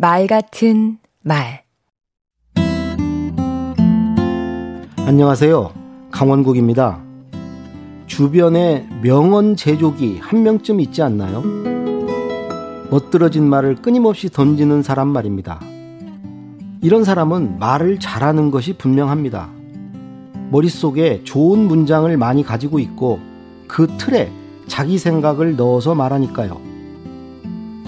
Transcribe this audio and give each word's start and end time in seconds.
말 0.00 0.28
같은 0.28 0.98
말 1.24 1.64
안녕하세요. 5.04 5.72
강원국입니다. 6.12 7.02
주변에 8.06 8.88
명언 9.02 9.56
제조기 9.56 10.18
한 10.20 10.44
명쯤 10.44 10.78
있지 10.82 11.02
않나요? 11.02 11.42
멋들어진 12.92 13.42
말을 13.50 13.74
끊임없이 13.82 14.28
던지는 14.28 14.84
사람 14.84 15.08
말입니다. 15.08 15.58
이런 16.80 17.02
사람은 17.02 17.58
말을 17.58 17.98
잘하는 17.98 18.52
것이 18.52 18.74
분명합니다. 18.74 19.50
머릿속에 20.52 21.24
좋은 21.24 21.58
문장을 21.66 22.16
많이 22.16 22.44
가지고 22.44 22.78
있고 22.78 23.18
그 23.66 23.88
틀에 23.98 24.30
자기 24.68 24.96
생각을 24.96 25.56
넣어서 25.56 25.96
말하니까요. 25.96 26.67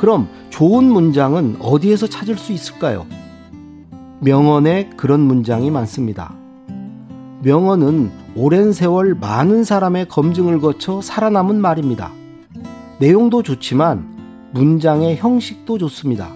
그럼 0.00 0.28
좋은 0.48 0.84
문장은 0.84 1.58
어디에서 1.60 2.06
찾을 2.06 2.38
수 2.38 2.52
있을까요? 2.52 3.06
명언에 4.20 4.88
그런 4.96 5.20
문장이 5.20 5.70
많습니다. 5.70 6.34
명언은 7.42 8.10
오랜 8.34 8.72
세월 8.72 9.14
많은 9.14 9.62
사람의 9.62 10.08
검증을 10.08 10.58
거쳐 10.60 11.02
살아남은 11.02 11.60
말입니다. 11.60 12.12
내용도 12.98 13.42
좋지만 13.42 14.50
문장의 14.54 15.18
형식도 15.18 15.76
좋습니다. 15.76 16.30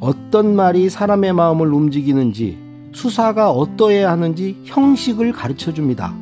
어떤 0.00 0.56
말이 0.56 0.90
사람의 0.90 1.32
마음을 1.32 1.72
움직이는지 1.72 2.58
수사가 2.90 3.52
어떠해야 3.52 4.10
하는지 4.10 4.60
형식을 4.64 5.30
가르쳐 5.30 5.72
줍니다. 5.72 6.12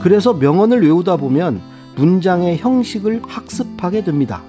그래서 0.00 0.34
명언을 0.34 0.82
외우다 0.82 1.16
보면 1.16 1.60
문장의 1.94 2.58
형식을 2.58 3.22
학습하게 3.24 4.02
됩니다. 4.02 4.42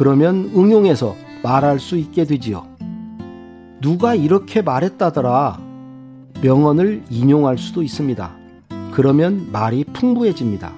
그러면 0.00 0.50
응용해서 0.56 1.14
말할 1.42 1.78
수 1.78 1.98
있게 1.98 2.24
되지요. 2.24 2.66
누가 3.82 4.14
이렇게 4.14 4.62
말했다더라. 4.62 5.60
명언을 6.40 7.02
인용할 7.10 7.58
수도 7.58 7.82
있습니다. 7.82 8.30
그러면 8.92 9.48
말이 9.52 9.84
풍부해집니다. 9.84 10.72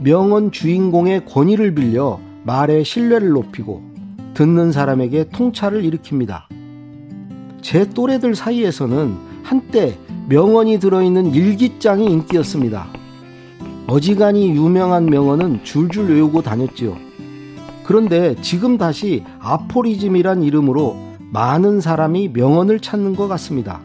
명언 0.00 0.50
주인공의 0.50 1.26
권위를 1.26 1.76
빌려 1.76 2.18
말의 2.42 2.84
신뢰를 2.84 3.28
높이고 3.28 3.84
듣는 4.34 4.72
사람에게 4.72 5.28
통찰을 5.28 5.84
일으킵니다. 5.84 6.42
제 7.62 7.88
또래들 7.88 8.34
사이에서는 8.34 9.14
한때 9.44 9.96
명언이 10.28 10.80
들어있는 10.80 11.32
일기장이 11.32 12.06
인기였습니다. 12.06 12.88
어지간히 13.86 14.48
유명한 14.48 15.06
명언은 15.06 15.62
줄줄 15.62 16.12
외우고 16.12 16.42
다녔지요. 16.42 17.13
그런데 17.84 18.34
지금 18.40 18.78
다시 18.78 19.22
아포리즘이란 19.40 20.42
이름으로 20.42 20.96
많은 21.30 21.80
사람이 21.80 22.28
명언을 22.28 22.80
찾는 22.80 23.14
것 23.14 23.28
같습니다. 23.28 23.80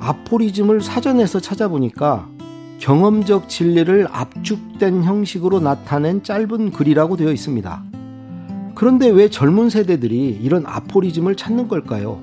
아포리즘을 0.00 0.80
사전에서 0.80 1.40
찾아보니까 1.40 2.28
경험적 2.80 3.48
진리를 3.48 4.08
압축된 4.10 5.04
형식으로 5.04 5.60
나타낸 5.60 6.22
짧은 6.22 6.72
글이라고 6.72 7.16
되어 7.16 7.30
있습니다. 7.30 7.84
그런데 8.74 9.08
왜 9.08 9.30
젊은 9.30 9.70
세대들이 9.70 10.40
이런 10.42 10.66
아포리즘을 10.66 11.36
찾는 11.36 11.68
걸까요? 11.68 12.20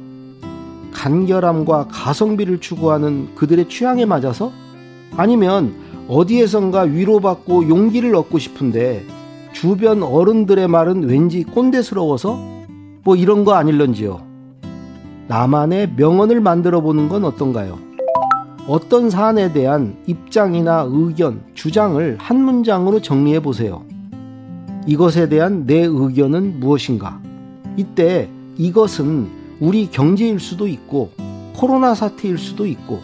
간결함과 0.91 1.87
가성비를 1.87 2.59
추구하는 2.59 3.33
그들의 3.35 3.69
취향에 3.69 4.05
맞아서? 4.05 4.51
아니면 5.15 5.73
어디에선가 6.09 6.81
위로받고 6.81 7.69
용기를 7.69 8.13
얻고 8.13 8.37
싶은데 8.37 9.05
주변 9.53 10.01
어른들의 10.01 10.67
말은 10.67 11.03
왠지 11.03 11.43
꼰대스러워서? 11.43 12.39
뭐 13.03 13.15
이런 13.15 13.43
거 13.45 13.53
아닐런지요. 13.53 14.21
나만의 15.27 15.93
명언을 15.95 16.41
만들어 16.41 16.81
보는 16.81 17.09
건 17.09 17.25
어떤가요? 17.25 17.79
어떤 18.67 19.09
사안에 19.09 19.53
대한 19.53 19.97
입장이나 20.05 20.85
의견, 20.87 21.41
주장을 21.53 22.17
한 22.19 22.43
문장으로 22.43 23.01
정리해 23.01 23.41
보세요. 23.41 23.83
이것에 24.87 25.29
대한 25.29 25.65
내 25.65 25.79
의견은 25.83 26.59
무엇인가? 26.59 27.19
이때 27.77 28.29
이것은 28.57 29.29
우리 29.59 29.89
경제일 29.89 30.39
수도 30.39 30.67
있고 30.67 31.11
코로나 31.55 31.93
사태일 31.93 32.37
수도 32.37 32.65
있고 32.65 32.99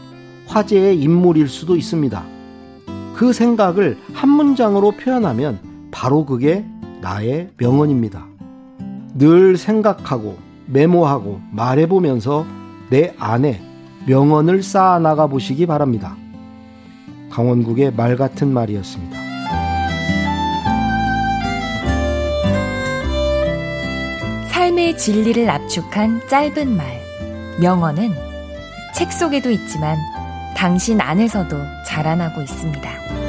화제의 0.47 0.99
인물일 0.99 1.47
수도 1.47 1.75
있습니다. 1.75 2.23
그 3.15 3.33
생각을 3.33 3.97
한 4.13 4.29
문장으로 4.29 4.91
표현하면 4.91 5.59
바로 5.97 6.25
그게 6.25 6.63
나의 7.01 7.49
명언입니다. 7.57 8.23
늘 9.15 9.57
생각하고 9.57 10.37
메모하고 10.67 11.41
말해보면서 11.51 12.45
내 12.91 13.15
안에 13.17 13.59
명언을 14.05 14.61
쌓아나가 14.61 15.25
보시기 15.25 15.65
바랍니다. 15.65 16.15
강원국의 17.31 17.93
말 17.95 18.15
같은 18.15 18.53
말이었습니다. 18.53 19.17
삶의 24.51 24.99
진리를 24.99 25.49
압축한 25.49 26.21
짧은 26.27 26.77
말, 26.77 26.85
명언은 27.59 28.11
책 28.93 29.11
속에도 29.11 29.49
있지만 29.49 29.97
당신 30.55 31.01
안에서도 31.01 31.57
자라나고 31.87 32.43
있습니다. 32.43 33.26